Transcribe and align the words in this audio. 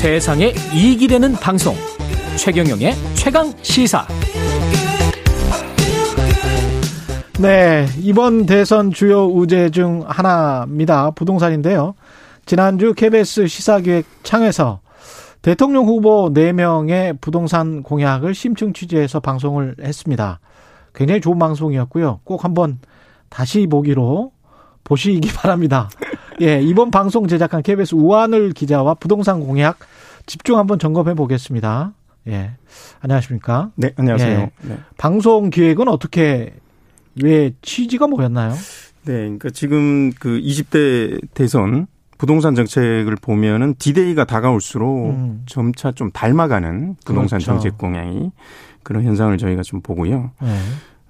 세상에 0.00 0.54
이익이 0.72 1.08
되는 1.08 1.34
방송 1.34 1.74
최경영의 2.38 2.94
최강 3.12 3.52
시사 3.60 4.06
네, 7.38 7.84
이번 7.98 8.46
대선 8.46 8.92
주요 8.92 9.26
우제 9.26 9.68
중 9.68 10.02
하나입니다. 10.06 11.10
부동산인데요. 11.10 11.92
지난주 12.46 12.94
KBS 12.94 13.46
시사기획 13.46 14.06
창에서 14.22 14.80
대통령 15.42 15.84
후보 15.84 16.32
4명의 16.32 17.20
부동산 17.20 17.82
공약을 17.82 18.34
심층 18.34 18.72
취재해서 18.72 19.20
방송을 19.20 19.76
했습니다. 19.82 20.40
굉장히 20.94 21.20
좋은 21.20 21.38
방송이었고요. 21.38 22.20
꼭 22.24 22.44
한번 22.44 22.78
다시 23.28 23.66
보기로 23.66 24.32
보시기 24.82 25.28
바랍니다. 25.36 25.90
예, 26.40 26.60
이번 26.62 26.90
방송 26.90 27.28
제작한 27.28 27.62
KBS 27.62 27.94
우한울 27.94 28.52
기자와 28.52 28.94
부동산 28.94 29.40
공약 29.40 29.78
집중 30.24 30.58
한번 30.58 30.78
점검해 30.78 31.14
보겠습니다. 31.14 31.92
예. 32.28 32.52
안녕하십니까? 33.00 33.70
네, 33.76 33.92
안녕하세요. 33.96 34.38
예. 34.40 34.50
네. 34.62 34.78
방송 34.96 35.50
기획은 35.50 35.88
어떻게 35.88 36.54
왜 37.22 37.52
취지가 37.60 38.06
뭐였나요? 38.06 38.52
네, 39.04 39.12
그러니까 39.12 39.50
지금 39.50 40.12
그 40.12 40.40
20대 40.40 41.20
대선 41.34 41.86
부동산 42.16 42.54
정책을 42.54 43.16
보면은 43.20 43.74
디데이가 43.78 44.24
다가올수록 44.24 45.10
음. 45.10 45.42
점차 45.46 45.92
좀 45.92 46.10
닮아가는 46.10 46.96
부동산 47.04 47.38
그렇죠. 47.38 47.52
정책 47.52 47.78
공약이 47.78 48.30
그런 48.82 49.04
현상을 49.04 49.36
저희가 49.36 49.62
좀 49.62 49.80
보고요. 49.80 50.30
네. 50.40 50.58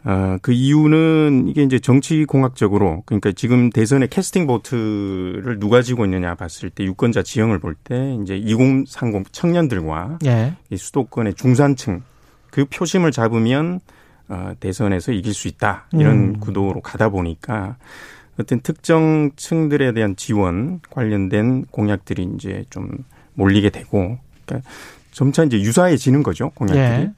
어, 0.04 0.38
그 0.40 0.52
이유는 0.52 1.46
이게 1.48 1.62
이제 1.62 1.78
정치 1.78 2.24
공학적으로 2.24 3.02
그러니까 3.04 3.32
지금 3.32 3.68
대선의 3.68 4.08
캐스팅 4.08 4.46
보트를 4.46 5.58
누가 5.58 5.82
쥐고 5.82 6.04
있느냐 6.06 6.34
봤을 6.34 6.70
때 6.70 6.84
유권자 6.84 7.22
지형을 7.22 7.58
볼 7.58 7.74
때 7.84 8.16
이제 8.22 8.36
2030 8.36 9.32
청년들과 9.32 10.18
예. 10.24 10.54
이 10.70 10.76
수도권의 10.76 11.34
중산층 11.34 12.02
그 12.50 12.64
표심을 12.64 13.12
잡으면 13.12 13.80
어, 14.28 14.52
대선에서 14.58 15.12
이길 15.12 15.34
수 15.34 15.48
있다 15.48 15.86
이런 15.92 16.16
음. 16.16 16.40
구도로 16.40 16.80
가다 16.80 17.08
보니까 17.10 17.76
어떤 18.38 18.60
특정 18.60 19.30
층들에 19.36 19.92
대한 19.92 20.16
지원 20.16 20.80
관련된 20.90 21.66
공약들이 21.66 22.28
이제 22.34 22.64
좀 22.70 22.88
몰리게 23.34 23.70
되고 23.70 24.18
그러니까 24.46 24.70
점차 25.10 25.44
이제 25.44 25.60
유사해지는 25.60 26.22
거죠 26.22 26.50
공약들이. 26.50 26.82
예. 26.82 27.12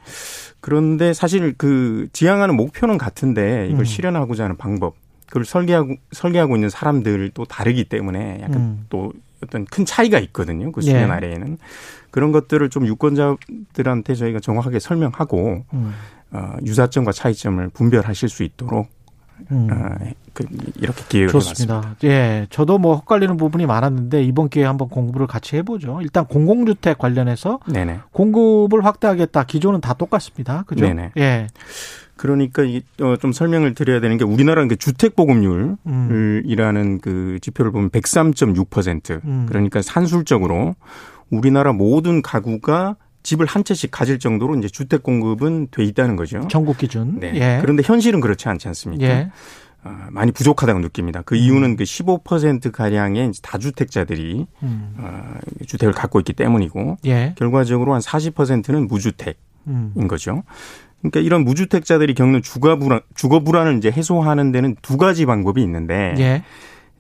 그런데 0.61 1.13
사실 1.13 1.55
그 1.57 2.09
지향하는 2.13 2.57
목표는 2.57 2.99
같은데 2.99 3.67
이걸 3.69 3.81
음. 3.81 3.85
실현하고자 3.85 4.45
하는 4.45 4.57
방법 4.57 4.95
그걸 5.27 5.45
설계하고 5.45 5.95
설계하고 6.13 6.57
있는 6.57 6.71
사람들도 6.71 7.45
다르기 7.47 7.85
때문에 7.85 8.41
약간 8.43 8.57
음. 8.57 8.87
또 8.89 9.13
어떤 9.43 9.65
큰 9.65 9.85
차이가 9.85 10.19
있거든요. 10.21 10.71
그 10.71 10.83
수면 10.83 11.09
예. 11.09 11.13
아래에는 11.13 11.59
그런 12.11 12.33
것들을 12.33 12.69
좀 12.71 12.87
유권자들한테 12.87 14.15
저희가 14.15 14.41
정확하게 14.41 14.79
설명하고 14.79 15.65
음. 15.73 15.95
어, 16.31 16.57
유사점과 16.65 17.13
차이점을 17.13 17.69
분별하실 17.71 18.29
수 18.29 18.43
있도록 18.43 18.89
음. 19.51 19.69
어, 19.71 19.97
그, 20.33 20.47
이렇게 20.77 21.23
해봤습니다. 21.23 21.31
좋습니다. 21.33 21.97
예, 22.05 22.47
저도 22.51 22.79
뭐 22.79 22.97
헛갈리는 22.97 23.37
부분이 23.37 23.67
많았는데 23.67 24.23
이번 24.25 24.49
기회에 24.49 24.67
한번 24.67 24.89
공부를 24.89 25.27
같이 25.27 25.57
해보죠. 25.57 26.01
일단 26.03 26.27
공공주택 26.27 26.99
관련해서 26.99 27.61
네네. 27.67 28.01
공급을 28.13 28.85
확대하겠다. 28.85 29.45
기조는 29.45 29.81
다 29.81 29.95
똑같습니다. 29.95 30.65
그죠? 30.67 30.87
네네. 30.87 31.13
예. 31.19 31.47
그러니까 32.17 32.63
이, 32.63 32.83
어, 33.01 33.17
좀 33.17 33.33
설명을 33.33 33.75
드려야 33.75 34.01
되는 34.01 34.17
게 34.17 34.25
우리나라는 34.25 34.69
그 34.69 34.77
주택 34.77 35.17
보급률 35.17 35.77
음. 35.87 36.43
이라는 36.45 37.01
그 37.01 37.39
지표를 37.41 37.73
보면 37.73 37.91
103.6% 37.91 39.25
음. 39.25 39.47
그러니까 39.49 39.83
산술적으로 39.83 40.77
우리나라 41.31 41.73
모든 41.73 42.23
가구가 42.23 42.97
집을 43.23 43.47
한 43.47 43.65
채씩 43.65 43.91
가질 43.91 44.19
정도로 44.19 44.57
이제 44.57 44.69
주택 44.69 45.03
공급은 45.03 45.69
돼 45.71 45.85
있다는 45.85 46.17
거죠. 46.17 46.47
전국 46.49 46.79
기준. 46.79 47.21
네. 47.21 47.33
예. 47.35 47.59
그런데 47.61 47.83
현실은 47.85 48.21
그렇지 48.21 48.49
않지 48.49 48.69
않습니까? 48.69 49.05
예. 49.05 49.31
어, 49.85 50.07
많이 50.11 50.31
부족하다고 50.31 50.81
느낍니다. 50.81 51.23
그 51.25 51.35
이유는 51.35 51.77
그 51.77 51.85
15% 51.85 52.71
가량의 52.71 53.33
다주택자들이 53.43 54.47
음. 54.63 54.95
어, 54.99 55.35
주택을 55.67 55.93
갖고 55.93 56.21
있기 56.21 56.33
때문이고 56.35 56.99
예. 57.07 57.35
결과적으로 57.37 57.95
한 57.95 58.01
40%는 58.01 58.87
무주택인 58.87 59.35
음. 59.67 60.09
거죠. 60.09 60.45
그러니까 61.01 61.21
이런 61.21 61.45
무주택자들이 61.45 62.15
겪는 62.15 62.43
주거 62.43 62.79
불안, 62.79 63.01
주거 63.15 63.41
불안을 63.41 63.77
이제 63.79 63.91
해소하는 63.91 64.53
데는 64.53 64.77
두 64.83 64.97
가지 64.97 65.27
방법이 65.27 65.61
있는데 65.63 66.15
예. 66.19 66.45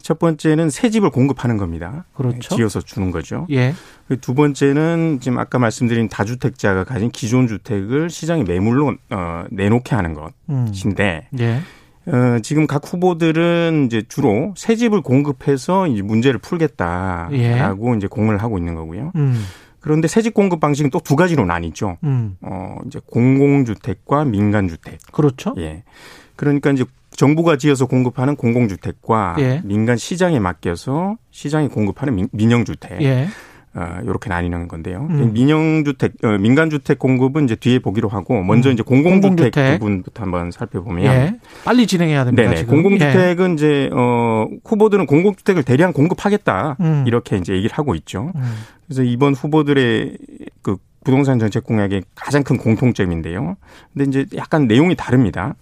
첫 0.02 0.18
번째는 0.18 0.70
새 0.70 0.90
집을 0.90 1.10
공급하는 1.10 1.56
겁니다. 1.56 2.04
그렇죠. 2.14 2.56
지어서 2.56 2.80
주는 2.80 3.10
거죠. 3.10 3.46
예. 3.50 3.74
그두 4.08 4.34
번째는 4.34 5.18
지금 5.20 5.38
아까 5.38 5.58
말씀드린 5.58 6.08
다주택자가 6.08 6.84
가진 6.84 7.10
기존 7.10 7.46
주택을 7.48 8.10
시장에 8.10 8.42
매물로 8.42 8.94
어, 9.10 9.44
내놓게 9.50 9.94
하는 9.94 10.16
음. 10.50 10.66
것인데 10.66 11.28
예. 11.38 11.60
어, 12.06 12.40
지금 12.42 12.66
각 12.66 12.82
후보들은 12.92 13.84
이제 13.86 14.02
주로 14.08 14.52
새 14.56 14.74
집을 14.74 15.02
공급해서 15.02 15.86
이제 15.86 16.02
문제를 16.02 16.40
풀겠다라고 16.40 17.94
이제 17.94 18.06
공을 18.06 18.38
하고 18.42 18.58
있는 18.58 18.74
거고요. 18.74 19.12
음. 19.14 19.44
그런데 19.80 20.06
새 20.08 20.20
집 20.22 20.34
공급 20.34 20.60
방식은 20.60 20.90
또 20.90 21.00
두 21.00 21.16
가지로 21.16 21.44
나뉘죠. 21.44 21.98
음. 22.04 22.36
어, 22.40 22.76
이제 22.86 23.00
공공주택과 23.06 24.24
민간주택. 24.24 24.98
그렇죠. 25.12 25.54
예. 25.58 25.82
그러니까 26.36 26.70
이제 26.70 26.84
정부가 27.16 27.56
지어서 27.56 27.86
공급하는 27.86 28.36
공공주택과 28.36 29.36
예. 29.38 29.60
민간 29.64 29.96
시장에 29.96 30.38
맡겨서 30.40 31.16
시장에 31.30 31.68
공급하는 31.68 32.14
민, 32.14 32.28
민영주택. 32.32 33.02
예. 33.02 33.28
어, 33.74 34.00
이렇게 34.04 34.28
나뉘는 34.28 34.68
건데요. 34.68 35.06
음. 35.08 35.32
민영주택, 35.32 36.12
어, 36.24 36.36
민간주택 36.36 36.98
공급은 36.98 37.44
이제 37.44 37.54
뒤에 37.54 37.78
보기로 37.78 38.10
하고 38.10 38.42
먼저 38.42 38.68
음. 38.68 38.74
이제 38.74 38.82
공공주택, 38.82 39.52
공공주택. 39.52 39.78
부분부터 39.80 40.22
한번 40.22 40.50
살펴보면. 40.50 41.04
예. 41.06 41.36
빨리 41.64 41.86
진행해야 41.86 42.24
됩니다. 42.24 42.42
네네. 42.42 42.56
지금. 42.56 42.70
예. 42.70 42.82
공공주택은 42.82 43.54
이제, 43.54 43.88
어, 43.94 44.46
후보들은 44.64 45.06
공공주택을 45.06 45.62
대량 45.62 45.94
공급하겠다. 45.94 46.76
음. 46.80 47.04
이렇게 47.06 47.38
이제 47.38 47.54
얘기를 47.54 47.74
하고 47.74 47.94
있죠. 47.94 48.32
음. 48.34 48.42
그래서 48.86 49.04
이번 49.04 49.32
후보들의 49.32 50.18
그 50.60 50.76
부동산 51.02 51.38
정책 51.38 51.64
공약의 51.64 52.02
가장 52.14 52.42
큰 52.42 52.58
공통점인데요. 52.58 53.56
근데 53.94 54.20
이제 54.20 54.36
약간 54.36 54.66
내용이 54.66 54.94
다릅니다. 54.96 55.54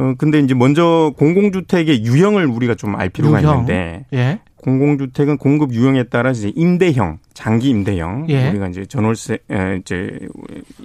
음. 0.00 0.02
어, 0.10 0.14
근데 0.16 0.38
이제 0.40 0.54
먼저 0.54 1.12
공공주택의 1.18 2.04
유형을 2.04 2.46
우리가 2.46 2.74
좀 2.74 2.94
알 2.94 3.08
필요가 3.08 3.40
유형. 3.42 3.52
있는데 3.60 4.04
예. 4.12 4.40
공공주택은 4.56 5.38
공급 5.38 5.72
유형에 5.72 6.04
따라 6.04 6.30
이제 6.30 6.52
임대형, 6.54 7.18
장기 7.34 7.68
임대형, 7.70 8.26
예. 8.28 8.48
우리가 8.50 8.68
이제 8.68 8.86
전월세, 8.86 9.38
에, 9.50 9.76
이제 9.80 10.18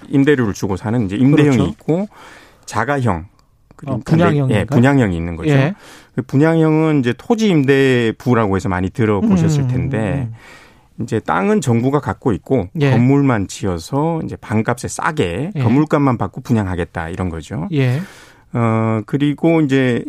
임대료를 0.09 0.53
주고 0.53 0.77
사는 0.77 1.05
이제 1.05 1.15
임대형이 1.15 1.57
그렇죠. 1.57 1.71
있고 1.71 2.07
자가형, 2.65 3.25
어, 3.85 3.99
분양형인가요? 4.03 4.59
예, 4.59 4.63
분양형이 4.65 5.15
있는 5.15 5.35
거죠. 5.35 5.51
예. 5.51 5.75
그 6.15 6.23
분양형은 6.23 7.01
이제 7.01 7.13
토지 7.17 7.49
임대부라고 7.49 8.55
해서 8.55 8.67
많이 8.69 8.89
들어보셨을 8.89 9.61
음, 9.63 9.67
텐데 9.67 10.29
이제 10.99 11.19
땅은 11.19 11.61
정부가 11.61 11.99
갖고 11.99 12.31
있고 12.33 12.69
예. 12.81 12.89
건물만 12.89 13.47
지어서 13.47 14.19
이제 14.25 14.35
반값에 14.35 14.87
싸게 14.87 15.51
예. 15.55 15.61
건물값만 15.61 16.17
받고 16.17 16.41
분양하겠다 16.41 17.09
이런 17.09 17.29
거죠. 17.29 17.67
예. 17.73 18.01
어 18.53 19.01
그리고 19.05 19.61
이제 19.61 20.03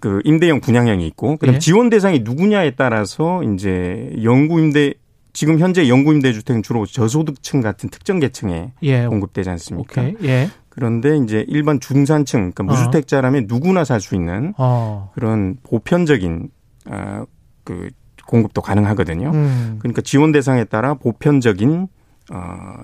그 0.00 0.20
임대형 0.24 0.60
분양형이 0.60 1.06
있고 1.08 1.36
그다음 1.36 1.56
예. 1.56 1.58
지원 1.58 1.88
대상이 1.90 2.20
누구냐에 2.20 2.72
따라서 2.72 3.42
이제 3.42 4.12
영구 4.22 4.60
임대 4.60 4.94
지금 5.32 5.58
현재 5.58 5.88
영구 5.88 6.14
임대 6.14 6.32
주택은 6.32 6.62
주로 6.62 6.86
저소득층 6.86 7.60
같은 7.60 7.90
특정 7.90 8.18
계층에 8.18 8.72
예. 8.82 9.06
공급되지 9.06 9.50
않습니까? 9.50 10.02
오케이. 10.02 10.14
예. 10.24 10.50
그런데 10.68 11.16
이제 11.16 11.44
일반 11.48 11.80
중산층 11.80 12.52
그러니까 12.52 12.62
무주택자라면 12.64 13.46
누구나 13.48 13.84
살 13.84 14.00
수 14.00 14.14
있는 14.14 14.52
어. 14.58 15.10
그런 15.14 15.56
보편적인 15.62 16.48
어그 16.86 17.90
공급도 18.26 18.60
가능하거든요. 18.60 19.30
음. 19.32 19.76
그러니까 19.78 20.02
지원 20.02 20.32
대상에 20.32 20.64
따라 20.64 20.94
보편적인 20.94 21.88
어 22.32 22.74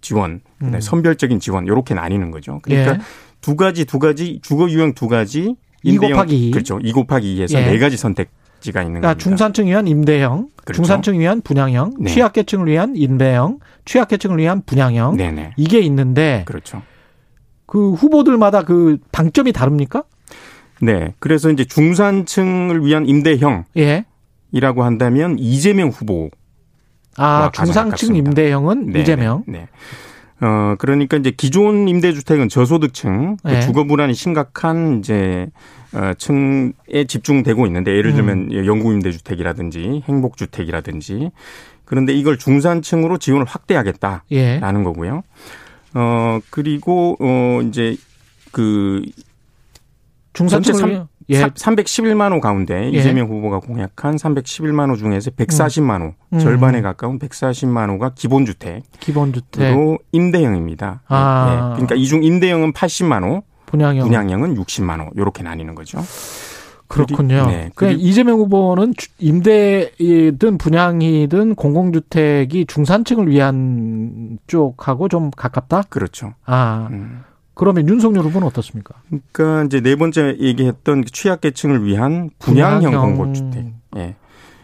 지원, 0.00 0.40
음. 0.62 0.80
선별적인 0.80 1.40
지원 1.40 1.66
이렇게 1.66 1.94
나뉘는 1.94 2.30
거죠. 2.30 2.58
그러니까 2.62 2.94
예. 2.94 2.98
두 3.40 3.56
가지 3.56 3.84
두 3.84 3.98
가지 3.98 4.40
주거 4.42 4.68
유형 4.70 4.94
두 4.94 5.08
가지 5.08 5.54
이 5.82 5.96
임대형- 5.96 6.10
곱하기 6.12 6.48
이. 6.48 6.50
그렇죠. 6.50 6.78
2 6.82 6.92
곱하기 6.92 7.36
2에서 7.36 7.54
예. 7.58 7.66
네 7.70 7.78
가지 7.78 7.96
선택지가 7.96 8.82
있는 8.82 9.00
그러니까 9.00 9.08
겁니다. 9.08 9.18
중산층 9.18 9.66
위한 9.66 9.86
임대형, 9.88 10.48
그렇죠. 10.64 10.72
중산층 10.76 11.18
위한 11.18 11.40
분양형, 11.40 11.94
네. 12.00 12.10
취약계층을 12.10 12.66
위한 12.66 12.94
임대형, 12.96 13.60
취약계층을 13.86 14.36
위한 14.38 14.62
분양형 14.66 15.16
네네. 15.16 15.52
이게 15.56 15.80
있는데 15.80 16.42
그렇죠. 16.46 16.82
그 17.66 17.92
후보들마다 17.92 18.64
그 18.64 18.98
방점이 19.12 19.52
다릅니까? 19.52 20.02
네. 20.82 21.14
그래서 21.18 21.50
이제 21.50 21.64
중산층을 21.64 22.84
위한 22.84 23.06
임대형이라고 23.06 23.64
예. 23.78 24.04
한다면 24.52 25.38
이재명 25.38 25.88
후보 25.88 26.30
아, 27.16 27.50
중상층 27.54 27.84
가깝습니다. 27.90 28.28
임대형은 28.30 28.86
네, 28.92 29.00
이재명. 29.00 29.44
네. 29.46 29.68
어, 30.40 30.74
그러니까 30.78 31.16
이제 31.18 31.30
기존 31.30 31.86
임대주택은 31.88 32.48
저소득층, 32.48 33.36
그 33.42 33.48
네. 33.48 33.60
주거 33.60 33.84
불안이 33.84 34.14
심각한 34.14 34.98
이제 34.98 35.48
어, 35.92 36.12
층에 36.16 37.04
집중되고 37.06 37.66
있는데 37.66 37.94
예를 37.96 38.14
들면 38.14 38.52
음. 38.52 38.66
영구 38.66 38.92
임대주택이라든지 38.94 40.02
행복주택이라든지 40.06 41.30
그런데 41.84 42.12
이걸 42.12 42.38
중산층으로 42.38 43.18
지원을 43.18 43.46
확대하겠다라는 43.46 44.22
예. 44.30 44.60
거고요. 44.60 45.24
어 45.94 46.38
그리고 46.50 47.16
어 47.18 47.60
이제 47.62 47.96
그 48.52 49.02
중산층을 50.32 51.06
예. 51.30 51.44
311만 51.44 52.32
호 52.32 52.40
가운데 52.40 52.90
예. 52.92 52.98
이재명 52.98 53.28
후보가 53.28 53.60
공약한 53.60 54.16
311만 54.16 54.90
호 54.90 54.96
중에서 54.96 55.30
140만 55.30 56.02
호, 56.02 56.14
음. 56.32 56.38
절반에 56.38 56.80
가까운 56.82 57.18
140만 57.18 57.88
호가 57.90 58.12
기본주택으로 58.14 58.82
기본주택 59.00 59.76
임대형입니다. 60.12 61.02
아. 61.08 61.48
예. 61.52 61.74
그러니까 61.76 61.94
이중 61.94 62.22
임대형은 62.24 62.72
80만 62.72 63.22
호, 63.24 63.42
분양형 63.66 64.06
분양형은 64.06 64.54
60만 64.56 65.00
호 65.00 65.10
이렇게 65.16 65.42
나뉘는 65.42 65.74
거죠. 65.74 65.98
그렇군요. 66.88 67.46
네, 67.46 67.70
그러니까 67.76 68.02
이재명 68.02 68.38
후보는 68.40 68.94
주- 68.96 69.10
임대이든 69.20 70.58
분양이든 70.58 71.54
공공주택이 71.54 72.66
중산층을 72.66 73.28
위한 73.28 74.38
쪽하고 74.48 75.08
좀 75.08 75.30
가깝다. 75.30 75.82
그렇죠. 75.88 76.34
아 76.44 76.88
음. 76.90 77.22
그러면 77.60 77.86
윤석열 77.86 78.24
후보는 78.24 78.46
어떻습니까? 78.48 78.94
그러니까 79.32 79.64
이제 79.66 79.82
네 79.82 79.94
번째 79.94 80.38
얘기했던 80.40 81.04
그 81.04 81.10
취약계층을 81.10 81.84
위한 81.84 82.30
분양형. 82.38 82.98
공공주택. 82.98 83.66
예. 83.98 84.14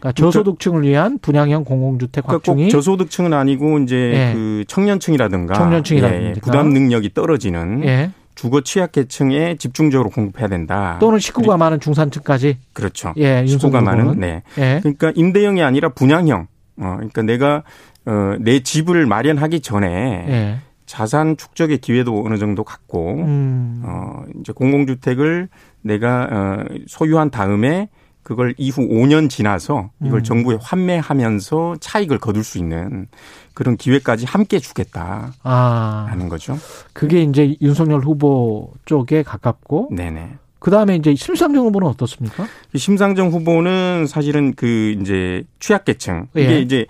그러니까 0.00 0.12
저소득층을 0.14 0.82
위한 0.82 1.18
분양형 1.20 1.64
공공주택 1.64 2.24
그러니까 2.24 2.32
확충이 2.36 2.64
꼭 2.64 2.70
저소득층은 2.70 3.34
아니고 3.34 3.80
이제 3.80 3.96
예. 3.96 4.32
그 4.32 4.64
청년층이라든가 4.66 5.52
청년층이라든가. 5.52 6.24
예, 6.24 6.28
예. 6.30 6.32
부담 6.40 6.70
능력이 6.70 7.12
떨어지는 7.12 7.84
예. 7.84 8.12
주거 8.34 8.62
취약 8.62 8.92
계층에 8.92 9.56
집중적으로 9.58 10.08
공급해야 10.08 10.48
된다. 10.48 10.96
또는 10.98 11.18
식구가 11.18 11.58
많은 11.58 11.80
중산층까지 11.80 12.56
그렇죠. 12.72 13.12
예, 13.18 13.44
식구가 13.46 13.82
많은. 13.82 14.18
네. 14.18 14.42
예. 14.56 14.80
그러니까 14.82 15.12
임대형이 15.14 15.62
아니라 15.62 15.90
분양형. 15.90 16.46
어 16.78 16.94
그러니까 16.96 17.20
내가 17.20 17.62
어 18.06 18.36
내 18.40 18.60
집을 18.60 19.04
마련하기 19.04 19.60
전에 19.60 19.86
예. 20.28 20.58
자산 20.86 21.36
축적의 21.36 21.78
기회도 21.78 22.24
어느 22.24 22.38
정도 22.38 22.64
갖고 22.64 23.14
음. 23.16 23.82
어 23.84 24.24
이제 24.40 24.52
공공주택을 24.52 25.48
내가 25.82 26.28
어 26.30 26.74
소유한 26.86 27.30
다음에 27.30 27.88
그걸 28.22 28.54
이후 28.58 28.82
5년 28.88 29.30
지나서 29.30 29.90
이걸 30.04 30.18
음. 30.18 30.22
정부에 30.24 30.58
환매하면서 30.60 31.76
차익을 31.78 32.18
거둘 32.18 32.42
수 32.42 32.58
있는 32.58 33.06
그런 33.54 33.76
기회까지 33.76 34.26
함께 34.26 34.58
주겠다라는 34.58 35.32
아, 35.44 36.26
거죠. 36.28 36.58
그게 36.92 37.22
이제 37.22 37.54
윤석열 37.60 38.00
후보 38.00 38.72
쪽에 38.84 39.22
가깝고 39.22 39.90
네네. 39.92 40.38
그 40.58 40.72
다음에 40.72 40.96
이제 40.96 41.14
심상정 41.14 41.66
후보는 41.66 41.86
어떻습니까? 41.86 42.46
이 42.72 42.78
심상정 42.78 43.28
후보는 43.28 44.08
사실은 44.08 44.54
그 44.56 44.96
이제 45.00 45.44
취약계층 45.60 46.26
이게 46.34 46.50
예. 46.50 46.60
이제 46.60 46.86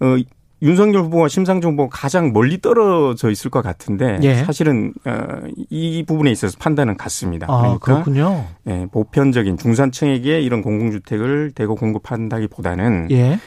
어 0.00 0.16
윤석열 0.62 1.02
후보와 1.04 1.28
심상정 1.28 1.72
후보가 1.72 1.88
가장 1.90 2.32
멀리 2.32 2.60
떨어져 2.60 3.30
있을 3.30 3.50
것 3.50 3.62
같은데 3.62 4.18
예. 4.22 4.34
사실은 4.36 4.92
어이 5.04 6.04
부분에 6.06 6.30
있어서 6.30 6.56
판단은 6.58 6.96
같습니다. 6.96 7.46
아, 7.48 7.60
그러니까 7.62 7.78
그렇군요. 7.78 8.46
예, 8.66 8.86
보편적인 8.90 9.56
중산층에게 9.56 10.40
이런 10.42 10.62
공공주택을 10.62 11.52
대거 11.54 11.74
공급한다기보다는 11.74 13.08
예. 13.10 13.38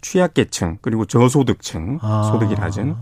취약계층 0.00 0.78
그리고 0.82 1.04
저소득층 1.04 1.98
아. 2.02 2.30
소득이 2.32 2.54
낮은 2.54 2.94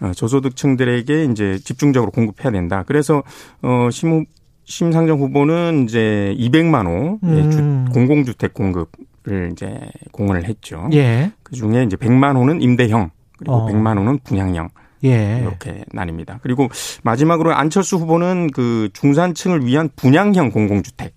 어, 0.00 0.12
저소득층들에게 0.14 1.24
이제 1.24 1.58
집중적으로 1.58 2.10
공급해야 2.10 2.50
된다. 2.52 2.84
그래서 2.86 3.22
어 3.62 3.88
심, 3.90 4.26
심상정 4.64 5.20
후보는 5.20 5.84
이제 5.84 6.34
200만 6.38 6.86
호의 6.86 7.18
음. 7.22 7.50
주, 7.86 7.92
공공주택 7.92 8.54
공급 8.54 8.90
을 9.26 9.50
이제 9.52 9.80
공언을 10.12 10.44
했죠. 10.44 10.86
예. 10.92 11.32
그 11.42 11.54
중에 11.54 11.84
이제 11.84 11.96
100만 11.96 12.36
호는 12.36 12.60
임대형 12.60 13.10
그리고 13.38 13.54
어. 13.54 13.66
100만 13.66 13.96
호는 13.96 14.18
분양형 14.22 14.68
예. 15.04 15.38
이렇게 15.40 15.84
나뉩니다. 15.94 16.40
그리고 16.42 16.68
마지막으로 17.02 17.54
안철수 17.54 17.96
후보는 17.96 18.50
그 18.50 18.90
중산층을 18.92 19.64
위한 19.64 19.88
분양형 19.96 20.50
공공주택 20.50 21.14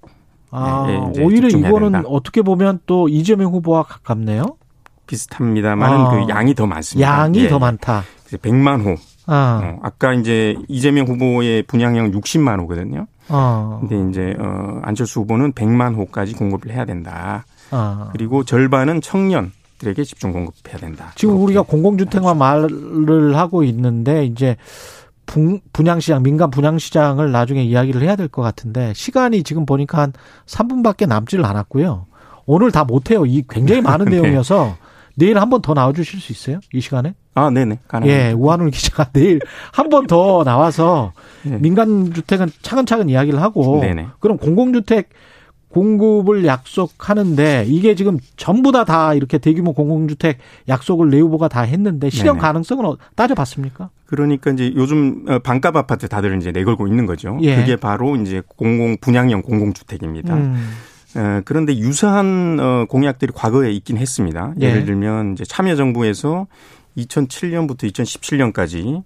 아, 0.52 0.86
예, 0.88 1.10
이제 1.12 1.22
오히려 1.22 1.50
이거는 1.50 1.92
된다. 1.92 2.08
어떻게 2.08 2.42
보면 2.42 2.80
또 2.86 3.10
이재명 3.10 3.52
후보와 3.52 3.84
가깝네요. 3.84 4.56
비슷합니다만은 5.06 5.98
아. 5.98 6.10
그 6.12 6.30
양이 6.30 6.56
더 6.56 6.66
많습니다. 6.66 7.10
양이 7.10 7.40
예, 7.40 7.48
더 7.50 7.56
예. 7.56 7.60
많다. 7.60 8.04
그래서 8.26 8.38
100만 8.38 8.86
호. 8.86 8.96
아, 9.26 9.62
어, 9.62 9.80
아까 9.84 10.14
이제 10.14 10.56
이재명 10.70 11.08
후보의 11.08 11.64
분양형 11.64 12.12
60만 12.12 12.60
호거든요. 12.62 13.08
어, 13.30 13.80
근데 13.82 14.10
이제 14.10 14.36
어 14.40 14.80
안철수 14.84 15.20
후보는 15.22 15.52
100만 15.52 15.96
호까지 15.98 16.34
공급을 16.34 16.72
해야 16.72 16.86
된다. 16.86 17.46
아. 17.72 18.10
그리고 18.12 18.44
절반은 18.44 19.02
청년 19.02 19.52
들에게 19.78 20.04
집중 20.04 20.32
공급해야 20.32 20.78
된다. 20.78 21.12
지금. 21.16 21.40
우리가 21.42 21.62
공공주택만 21.62 22.38
말을 22.38 23.36
하고 23.38 23.64
있는데 23.64 24.26
이제 24.26 24.56
분- 25.26 25.60
분양시장, 25.74 26.24
민간 26.24 26.50
분양시장을 26.50 27.32
나중에 27.32 27.64
이야기를 27.64 28.02
해야 28.02 28.16
될 28.16 28.28
것 28.30 28.42
같은데 28.42 28.94
시간이 28.96 29.44
지금 29.44 29.66
보니까 29.66 30.00
한 30.02 30.14
3분밖에 30.46 31.06
남지를 31.08 31.46
않았고요. 31.46 32.06
오늘 32.46 32.72
다 32.72 32.86
못해요. 32.86 33.26
이 33.26 33.44
굉장히 33.50 33.82
많은 33.82 34.06
네. 34.10 34.12
내용이어서 34.22 34.78
내일 35.16 35.38
한 35.40 35.50
번 35.50 35.62
더 35.62 35.74
나와주실 35.74 36.20
수 36.22 36.32
있어요? 36.32 36.60
이 36.74 36.80
시간에? 36.80 37.14
아, 37.34 37.50
네네. 37.50 37.80
가능합니다. 37.88 38.30
예, 38.30 38.32
우한울 38.34 38.72
기자가 38.72 39.06
내일 39.14 39.40
한 39.74 39.90
번 39.90 40.08
더 40.08 40.44
나와서 40.44 41.12
네. 41.44 41.58
민간 41.60 42.14
주택은 42.14 42.50
차근차근 42.62 43.10
이야기를 43.10 43.42
하고 43.42 43.80
네네. 43.82 44.08
그럼 44.20 44.38
공공주택 44.38 45.10
공급을 45.70 46.46
약속하는데 46.46 47.66
이게 47.68 47.96
지금 47.96 48.20
전부 48.36 48.72
다다 48.72 49.14
이렇게 49.14 49.38
대규모 49.38 49.74
공공주택 49.74 50.38
약속을 50.68 51.10
내 51.10 51.20
후보가 51.20 51.50
다 51.50 51.62
했는데 51.62 52.10
실현 52.10 52.36
네네. 52.36 52.40
가능성은 52.42 52.86
어- 52.86 52.98
따져봤습니까? 53.16 53.90
그러니까 54.06 54.52
이제 54.52 54.72
요즘 54.76 55.26
어, 55.28 55.40
반값 55.40 55.76
아파트 55.76 56.08
다들 56.08 56.38
이제 56.38 56.52
내걸고 56.52 56.88
있는 56.88 57.06
거죠. 57.06 57.38
예. 57.42 57.58
그게 57.58 57.76
바로 57.76 58.16
이제 58.16 58.42
공공 58.48 58.98
분양형 59.02 59.42
공공주택입니다. 59.42 60.36
음. 60.36 60.70
어, 61.16 61.42
그런데 61.46 61.76
유사한 61.78 62.58
어, 62.60 62.86
공약들이 62.88 63.32
과거에 63.36 63.72
있긴 63.74 63.98
했습니다. 63.98 64.54
예. 64.62 64.68
예를 64.68 64.86
들면 64.86 65.34
이제 65.34 65.44
참여정부에서 65.44 66.48
2007년부터 66.98 67.92
2017년까지 67.92 69.04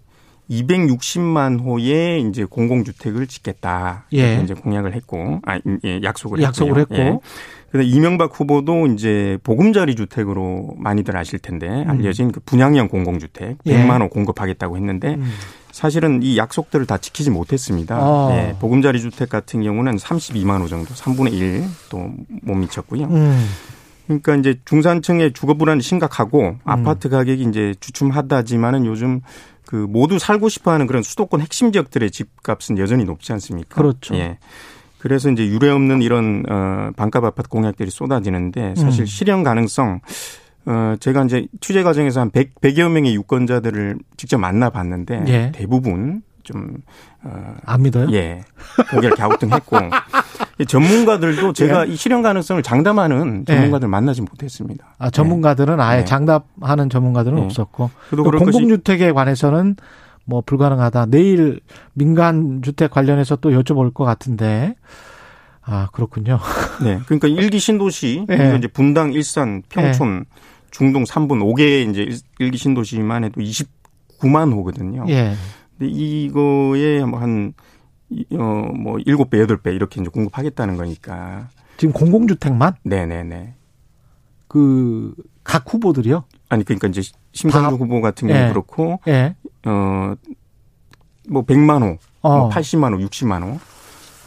260만 0.50 1.62
호의 1.64 2.22
이제 2.28 2.44
공공주택을 2.46 3.28
짓겠다. 3.28 4.06
예. 4.14 4.42
이제 4.44 4.54
공약을 4.54 4.94
했고, 4.96 5.40
아, 5.46 5.60
예, 5.86 6.02
약속을 6.04 6.42
약속을 6.42 6.80
했고요. 6.80 7.00
했고. 7.00 7.14
예. 7.16 7.20
그런데 7.72 7.90
이명박 7.90 8.38
후보도 8.38 8.88
이제 8.88 9.38
보금자리 9.44 9.96
주택으로 9.96 10.76
많이들 10.78 11.16
아실 11.16 11.40
텐데 11.40 11.86
알려진 11.88 12.34
그 12.34 12.42
분양형 12.42 12.90
공공주택 12.90 13.60
예. 13.66 13.78
100만 13.78 14.02
호 14.02 14.10
공급하겠다고 14.10 14.76
했는데 14.76 15.14
음. 15.14 15.32
사실은 15.72 16.22
이 16.22 16.38
약속들을 16.38 16.86
다 16.86 16.98
지키지 16.98 17.30
못했습니다. 17.30 17.96
아. 17.96 18.30
예, 18.34 18.56
보금자리 18.60 19.00
주택 19.00 19.30
같은 19.30 19.64
경우는 19.64 19.96
32만 19.96 20.60
호 20.62 20.68
정도, 20.68 20.94
3분의 20.94 21.32
1 21.34 21.64
또 21.90 22.10
못 22.44 22.56
미쳤고요. 22.56 23.06
음. 23.06 23.46
그러니까 24.20 24.36
이제 24.36 24.60
중산층의 24.66 25.34
주거 25.34 25.54
불안이 25.54 25.82
심각하고 25.82 26.58
아파트 26.64 27.10
가격이 27.10 27.44
이제 27.44 27.74
주춤하다지만은 27.80 28.86
요즘 28.86 29.22
그 29.66 29.76
모두 29.76 30.20
살고 30.20 30.50
싶어하는 30.50 30.88
그런 30.88 31.02
수도권 31.02 31.40
핵심 31.40 31.72
지역들의 31.72 32.12
집값은 32.12 32.78
여전히 32.78 33.06
높지 33.06 33.32
않습니까? 33.34 33.76
그렇죠. 33.76 34.16
예. 34.16 34.38
그래서 35.00 35.30
이제 35.32 35.48
유례 35.48 35.70
없는 35.70 36.02
이런 36.02 36.44
어 36.48 36.92
반값 36.96 37.24
아파트 37.24 37.50
공약들이 37.50 37.90
쏟아지는데 37.90 38.76
사실 38.76 39.04
음. 39.04 39.06
실현 39.06 39.44
가능성 39.44 40.02
어 40.66 40.96
제가 41.00 41.24
이제 41.24 41.48
취재 41.60 41.82
과정에서 41.82 42.20
한 42.20 42.30
100, 42.30 42.62
100여 42.62 42.92
명의 42.92 43.16
유권자들을 43.16 43.98
직접 44.18 44.38
만나 44.38 44.70
봤는데 44.70 45.24
예. 45.28 45.52
대부분 45.56 46.22
좀 46.44 46.78
어, 47.24 47.56
안 47.66 47.82
믿어요? 47.82 48.08
예. 48.12 48.44
고개를 48.92 49.16
갸우뚱했고 49.16 49.78
이 49.78 49.80
전문가들도 50.66 51.54
제가 51.54 51.86
이 51.86 51.96
실현 51.96 52.22
가능성을 52.22 52.62
장담하는 52.64 53.46
예. 53.50 53.54
전문가들 53.54 53.88
만나지 53.88 54.22
못했습니다. 54.22 54.96
아, 54.98 55.10
전문가들은 55.10 55.80
아예 55.80 56.00
네. 56.00 56.06
장담하는 56.06 56.90
전문가들은 56.90 57.38
네. 57.38 57.44
없었고 57.46 57.90
공공주택에 58.12 59.12
관해서는 59.12 59.76
뭐 60.26 60.42
불가능하다. 60.46 61.08
내일 61.08 61.60
민간 61.94 62.62
주택 62.62 62.92
관련해서 62.92 63.36
또 63.38 63.50
여쭤볼 63.52 63.94
것 63.94 64.04
같은데 64.06 64.76
아 65.64 65.88
그렇군요. 65.94 66.40
네. 66.84 67.00
그러니까 67.06 67.28
일기 67.28 67.60
신도시 67.60 68.26
예. 68.30 68.38
그리고 68.38 68.56
이제 68.58 68.68
분당, 68.68 69.14
일산, 69.14 69.62
평촌, 69.70 70.26
중동 70.72 71.04
3분 71.04 71.40
5개의 71.54 71.90
이제 71.92 72.02
일- 72.04 72.20
일기 72.40 72.58
신도시만 72.58 73.24
해도 73.26 73.42
29만 73.42 74.52
호거든요. 74.54 75.06
예. 75.10 75.34
근데 75.78 75.92
이거에 75.92 77.04
뭐한 77.04 77.54
어, 78.34 78.44
뭐, 78.76 78.98
7배, 78.98 79.46
8배 79.48 79.74
이렇게 79.74 80.02
이제 80.02 80.10
공급하겠다는 80.10 80.78
거니까. 80.78 81.50
지금 81.78 81.94
공공주택만 81.94 82.76
네네네. 82.84 83.56
그 84.48 85.14
각 85.44 85.74
후보들이요. 85.74 86.24
아니, 86.50 86.64
그러니까 86.64 86.88
이제 86.88 87.02
심상정 87.34 87.72
다- 87.72 87.78
후보 87.78 88.00
같은 88.00 88.28
경우 88.28 88.40
예. 88.40 88.50
그렇고, 88.50 89.00
예. 89.08 89.36
어, 89.66 90.14
뭐 91.30 91.44
100만 91.46 91.82
호, 91.82 91.98
어. 92.22 92.38
뭐 92.38 92.50
80만 92.50 92.94
호, 92.94 92.98
60만 93.08 93.42
호, 93.42 93.60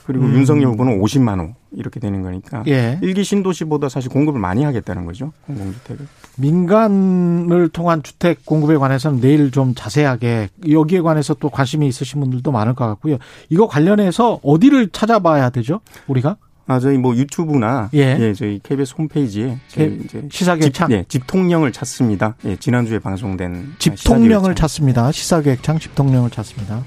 그리고 0.06 0.24
음. 0.24 0.34
윤석열 0.34 0.70
후보는 0.72 1.00
50만 1.00 1.38
호 1.38 1.54
이렇게 1.76 2.00
되는 2.00 2.22
거니까 2.22 2.62
예. 2.68 2.98
일기 3.02 3.24
신도시보다 3.24 3.88
사실 3.88 4.10
공급을 4.10 4.40
많이 4.40 4.64
하겠다는 4.64 5.04
거죠 5.04 5.32
공공주택을. 5.46 6.06
민간을 6.36 7.68
통한 7.68 8.02
주택 8.02 8.44
공급에 8.44 8.76
관해서는 8.76 9.20
내일 9.20 9.50
좀 9.50 9.74
자세하게 9.74 10.48
여기에 10.68 11.00
관해서 11.00 11.34
또 11.34 11.50
관심이 11.50 11.86
있으신 11.88 12.20
분들도 12.20 12.50
많을 12.52 12.74
것 12.74 12.86
같고요. 12.86 13.18
이거 13.48 13.66
관련해서 13.66 14.40
어디를 14.42 14.88
찾아봐야 14.90 15.50
되죠? 15.50 15.80
우리가 16.06 16.36
아 16.66 16.80
저희 16.80 16.96
뭐 16.96 17.14
유튜브나 17.14 17.90
예. 17.92 18.16
예, 18.18 18.32
저희 18.32 18.58
KBS 18.62 18.94
홈페이지에 18.96 19.58
저희 19.68 19.88
K- 19.90 20.00
이제 20.04 20.28
시사계획 20.30 20.72
창 20.72 20.88
집, 20.88 20.94
예, 20.94 21.04
집통령을 21.06 21.72
찾습니다. 21.72 22.36
예, 22.46 22.56
지난주에 22.56 22.98
방송된 22.98 23.74
집통령을. 23.78 24.54
찾습니다. 24.54 25.12
시사계획창 25.12 25.78
집통령을 25.78 26.30
찾습니다. 26.30 26.82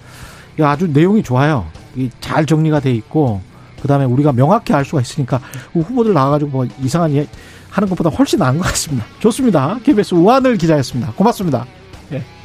이 0.59 0.63
아주 0.63 0.87
내용이 0.87 1.21
좋아요. 1.21 1.67
이잘 1.95 2.47
정리가 2.47 2.79
돼 2.79 2.91
있고 2.93 3.41
그다음에 3.81 4.05
우리가 4.05 4.31
명확히 4.31 4.73
알 4.73 4.85
수가 4.85 5.01
있으니까 5.01 5.39
후보들 5.73 6.13
나와가지고 6.13 6.51
뭐 6.51 6.67
이상한 6.81 7.13
예 7.13 7.27
하는 7.69 7.89
것보다 7.89 8.09
훨씬 8.09 8.39
나은 8.39 8.57
것 8.57 8.63
같습니다. 8.69 9.05
좋습니다. 9.19 9.77
KBS 9.83 10.15
우한을 10.15 10.57
기자였습니다. 10.57 11.11
고맙습니다. 11.13 11.65
예. 12.11 12.36